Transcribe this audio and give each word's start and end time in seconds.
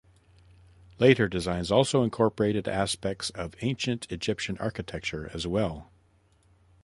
Later 0.97 1.27
designs 1.27 1.69
also 1.69 2.01
incorporated 2.01 2.67
aspects 2.67 3.29
of 3.29 3.53
ancient 3.61 4.11
Egyptian 4.11 4.57
architecture 4.57 5.29
as 5.31 5.45
well. 5.45 5.91